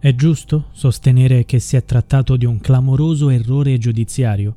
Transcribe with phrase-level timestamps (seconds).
[0.00, 4.56] È giusto sostenere che si è trattato di un clamoroso errore giudiziario?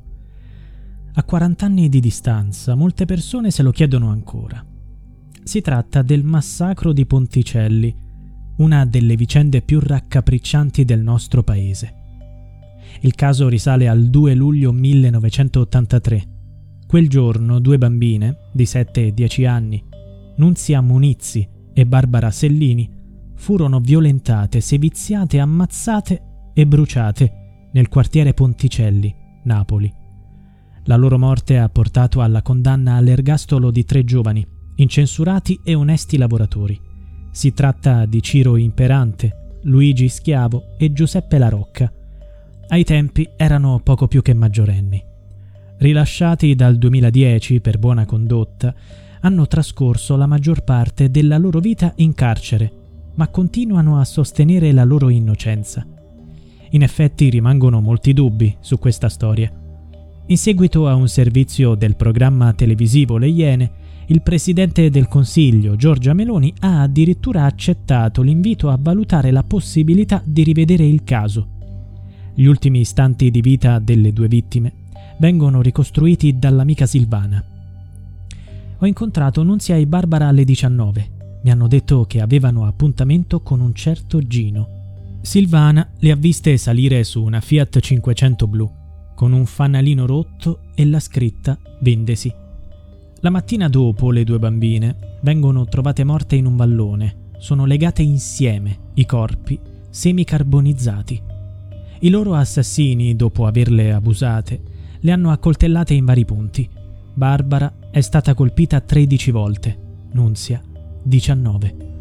[1.12, 4.64] A 40 anni di distanza molte persone se lo chiedono ancora.
[5.42, 7.94] Si tratta del massacro di Ponticelli,
[8.56, 11.94] una delle vicende più raccapriccianti del nostro paese.
[13.02, 16.24] Il caso risale al 2 luglio 1983.
[16.86, 19.84] Quel giorno due bambine di 7 e 10 anni,
[20.36, 23.02] Nunzia Munizzi e Barbara Sellini,
[23.34, 26.22] furono violentate, seviziate, ammazzate
[26.54, 29.92] e bruciate nel quartiere Ponticelli, Napoli.
[30.84, 36.78] La loro morte ha portato alla condanna all'ergastolo di tre giovani, incensurati e onesti lavoratori.
[37.30, 41.90] Si tratta di Ciro Imperante, Luigi Schiavo e Giuseppe La Rocca.
[42.68, 45.02] Ai tempi erano poco più che maggiorenni.
[45.78, 48.74] Rilasciati dal 2010 per buona condotta,
[49.20, 52.83] hanno trascorso la maggior parte della loro vita in carcere,
[53.14, 55.86] ma continuano a sostenere la loro innocenza.
[56.70, 59.50] In effetti rimangono molti dubbi su questa storia.
[60.26, 63.70] In seguito a un servizio del programma televisivo Le Iene,
[64.06, 70.42] il presidente del Consiglio, Giorgia Meloni, ha addirittura accettato l'invito a valutare la possibilità di
[70.42, 71.48] rivedere il caso.
[72.34, 74.72] Gli ultimi istanti di vita delle due vittime
[75.18, 77.42] vengono ricostruiti dall'amica Silvana.
[78.78, 81.13] Ho incontrato Nunzia e Barbara alle 19.
[81.44, 85.18] Mi hanno detto che avevano appuntamento con un certo Gino.
[85.20, 88.70] Silvana le ha viste salire su una Fiat 500 blu,
[89.14, 92.32] con un fanalino rotto e la scritta Vendesi.
[93.20, 97.32] La mattina dopo le due bambine vengono trovate morte in un vallone.
[97.36, 101.22] Sono legate insieme i corpi semicarbonizzati.
[102.00, 104.62] I loro assassini, dopo averle abusate,
[104.98, 106.66] le hanno accoltellate in vari punti.
[107.12, 109.78] Barbara è stata colpita 13 volte,
[110.12, 110.72] Nunzia
[111.04, 111.92] 19.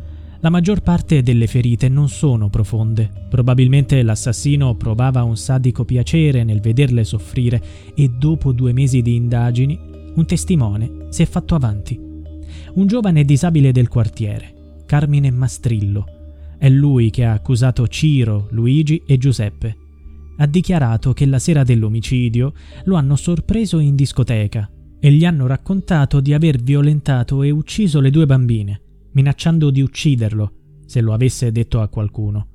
[0.44, 3.10] La maggior parte delle ferite non sono profonde.
[3.30, 7.62] Probabilmente l'assassino provava un sadico piacere nel vederle soffrire
[7.96, 9.80] e dopo due mesi di indagini
[10.16, 11.98] un testimone si è fatto avanti.
[12.74, 16.06] Un giovane disabile del quartiere, Carmine Mastrillo.
[16.58, 19.78] È lui che ha accusato Ciro, Luigi e Giuseppe.
[20.38, 24.70] Ha dichiarato che la sera dell'omicidio lo hanno sorpreso in discoteca
[25.00, 28.82] e gli hanno raccontato di aver violentato e ucciso le due bambine,
[29.14, 30.52] minacciando di ucciderlo
[30.86, 32.48] se lo avesse detto a qualcuno.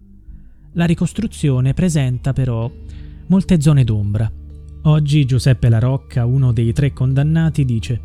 [0.72, 2.70] La ricostruzione presenta però
[3.26, 4.30] molte zone d'ombra
[4.82, 8.00] Oggi Giuseppe La Rocca, uno dei tre condannati, dice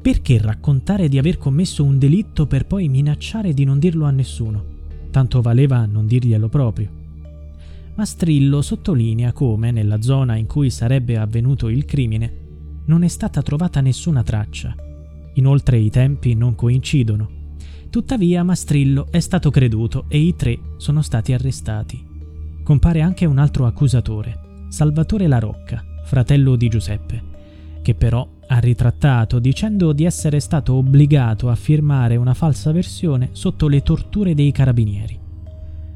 [0.00, 4.64] Perché raccontare di aver commesso un delitto per poi minacciare di non dirlo a nessuno?
[5.10, 6.88] Tanto valeva non dirglielo proprio.
[7.96, 12.32] Mastrillo sottolinea come, nella zona in cui sarebbe avvenuto il crimine,
[12.84, 14.74] non è stata trovata nessuna traccia.
[15.34, 17.38] Inoltre i tempi non coincidono.
[17.90, 22.00] Tuttavia Mastrillo è stato creduto e i tre sono stati arrestati.
[22.62, 27.20] Compare anche un altro accusatore, Salvatore La Rocca, fratello di Giuseppe,
[27.82, 33.66] che però ha ritrattato dicendo di essere stato obbligato a firmare una falsa versione sotto
[33.66, 35.18] le torture dei carabinieri.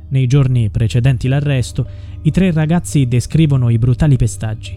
[0.09, 1.87] Nei giorni precedenti l'arresto,
[2.23, 4.77] i tre ragazzi descrivono i brutali pestaggi.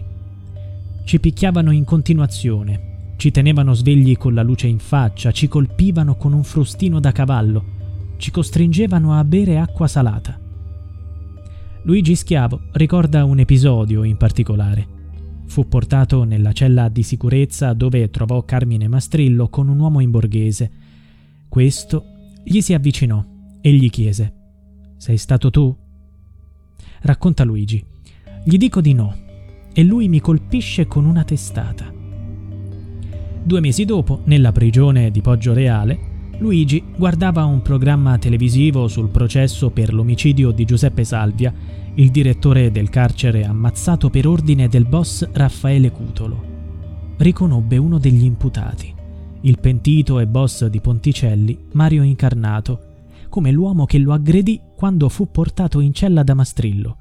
[1.02, 6.32] Ci picchiavano in continuazione, ci tenevano svegli con la luce in faccia, ci colpivano con
[6.32, 7.64] un frustino da cavallo,
[8.16, 10.38] ci costringevano a bere acqua salata.
[11.82, 14.86] Luigi Schiavo ricorda un episodio in particolare.
[15.46, 20.70] Fu portato nella cella di sicurezza dove trovò Carmine Mastrillo con un uomo in borghese.
[21.48, 22.04] Questo
[22.44, 23.24] gli si avvicinò
[23.60, 24.32] e gli chiese:
[24.96, 25.76] Sei stato tu?
[27.00, 27.84] Racconta Luigi.
[28.44, 29.16] Gli dico di no
[29.72, 31.97] e lui mi colpisce con una testata.
[33.48, 35.98] Due mesi dopo, nella prigione di Poggio Reale,
[36.40, 41.50] Luigi guardava un programma televisivo sul processo per l'omicidio di Giuseppe Salvia,
[41.94, 46.44] il direttore del carcere ammazzato per ordine del boss Raffaele Cutolo.
[47.16, 48.94] Riconobbe uno degli imputati,
[49.40, 52.80] il pentito e boss di Ponticelli, Mario Incarnato,
[53.30, 56.97] come l'uomo che lo aggredì quando fu portato in cella da Mastrillo.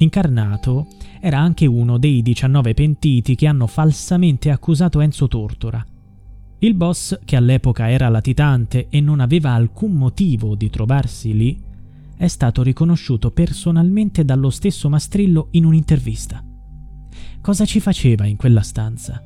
[0.00, 0.88] Incarnato
[1.20, 5.84] era anche uno dei 19 pentiti che hanno falsamente accusato Enzo Tortora
[6.62, 11.58] il boss, che all'epoca era latitante e non aveva alcun motivo di trovarsi lì,
[12.16, 16.44] è stato riconosciuto personalmente dallo stesso Mastrillo in un'intervista.
[17.40, 19.22] Cosa ci faceva in quella stanza?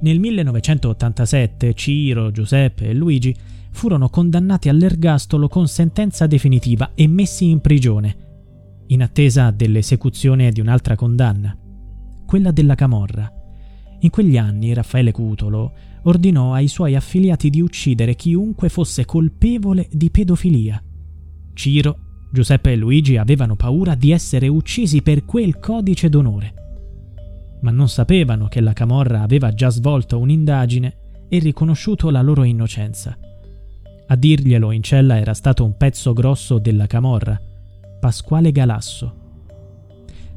[0.00, 3.36] Nel 1987 Ciro, Giuseppe e Luigi
[3.70, 8.29] furono condannati all'ergastolo con sentenza definitiva e messi in prigione,
[8.90, 11.56] in attesa dell'esecuzione di un'altra condanna,
[12.26, 13.30] quella della Camorra.
[14.00, 15.72] In quegli anni Raffaele Cutolo
[16.02, 20.82] ordinò ai suoi affiliati di uccidere chiunque fosse colpevole di pedofilia.
[21.54, 21.98] Ciro
[22.32, 26.54] Giuseppe e Luigi avevano paura di essere uccisi per quel codice d'onore.
[27.62, 33.16] Ma non sapevano che la Camorra aveva già svolto un'indagine e riconosciuto la loro innocenza.
[34.06, 37.40] A dirglielo in cella era stato un pezzo grosso della Camorra,
[38.00, 39.14] Pasquale Galasso.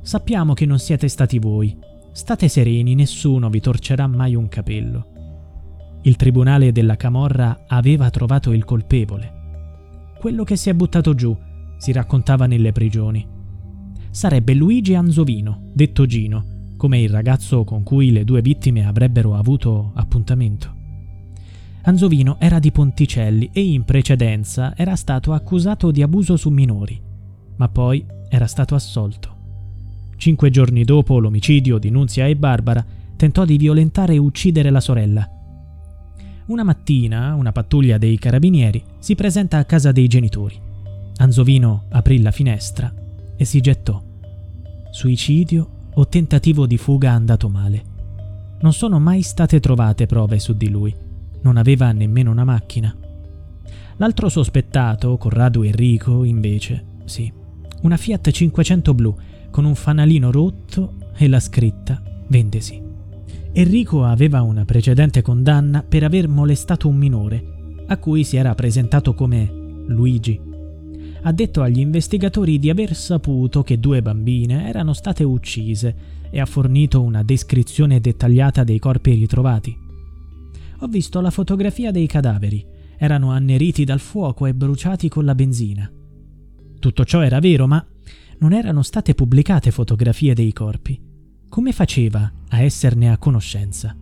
[0.01, 1.73] Sappiamo che non siete stati voi.
[2.11, 6.01] State sereni, nessuno vi torcerà mai un capello.
[6.01, 10.11] Il tribunale della Camorra aveva trovato il colpevole.
[10.19, 11.33] Quello che si è buttato giù,
[11.77, 13.25] si raccontava nelle prigioni.
[14.09, 19.93] Sarebbe Luigi Anzovino, detto Gino, come il ragazzo con cui le due vittime avrebbero avuto
[19.95, 20.75] appuntamento.
[21.83, 27.11] Anzovino era di Ponticelli e in precedenza era stato accusato di abuso su minori,
[27.57, 29.31] ma poi era stato assolto.
[30.17, 32.85] Cinque giorni dopo l'omicidio di Nunzia e Barbara,
[33.15, 35.27] tentò di violentare e uccidere la sorella.
[36.45, 40.59] Una mattina una pattuglia dei carabinieri si presenta a casa dei genitori.
[41.17, 42.93] Anzovino aprì la finestra
[43.35, 44.01] e si gettò.
[44.91, 47.91] Suicidio o tentativo di fuga andato male.
[48.61, 50.93] Non sono mai state trovate prove su di lui.
[51.41, 52.95] Non aveva nemmeno una macchina.
[53.97, 57.31] L'altro sospettato, Corrado Enrico, invece, sì,
[57.83, 59.15] una Fiat 500 blu
[59.49, 62.81] con un fanalino rotto e la scritta Vendesi.
[63.53, 69.13] Enrico aveva una precedente condanna per aver molestato un minore, a cui si era presentato
[69.13, 69.49] come
[69.85, 70.51] Luigi
[71.25, 75.95] ha detto agli investigatori di aver saputo che due bambine erano state uccise
[76.29, 79.77] e ha fornito una descrizione dettagliata dei corpi ritrovati.
[80.79, 82.65] Ho visto la fotografia dei cadaveri.
[82.97, 85.89] Erano anneriti dal fuoco e bruciati con la benzina.
[86.83, 87.81] Tutto ciò era vero, ma
[88.39, 90.99] non erano state pubblicate fotografie dei corpi.
[91.47, 93.95] Come faceva a esserne a conoscenza?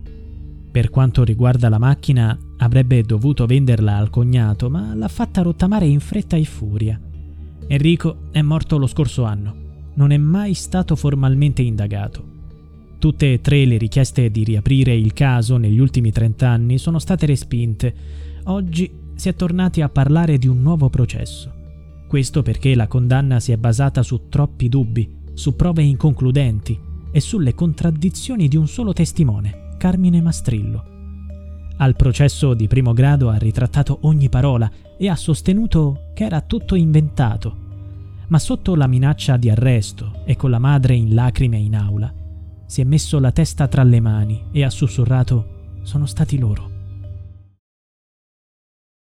[0.68, 6.00] Per quanto riguarda la macchina, avrebbe dovuto venderla al cognato, ma l'ha fatta rottamare in
[6.00, 7.00] fretta e furia.
[7.68, 9.54] Enrico è morto lo scorso anno.
[9.94, 12.30] Non è mai stato formalmente indagato.
[12.98, 17.26] Tutte e tre le richieste di riaprire il caso negli ultimi 30 anni sono state
[17.26, 17.94] respinte.
[18.46, 21.60] Oggi si è tornati a parlare di un nuovo processo.
[22.12, 26.78] Questo perché la condanna si è basata su troppi dubbi, su prove inconcludenti
[27.10, 30.84] e sulle contraddizioni di un solo testimone, Carmine Mastrillo.
[31.78, 36.74] Al processo di primo grado ha ritrattato ogni parola e ha sostenuto che era tutto
[36.74, 37.56] inventato.
[38.28, 42.12] Ma sotto la minaccia di arresto e con la madre in lacrime in aula,
[42.66, 46.71] si è messo la testa tra le mani e ha sussurrato sono stati loro.